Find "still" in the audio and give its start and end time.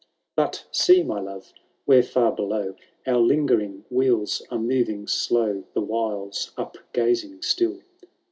7.43-7.81